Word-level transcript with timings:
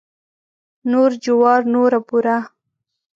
نور 0.91 1.11
جوار 1.23 1.61
نوره 1.73 1.99
بوره. 2.07 2.37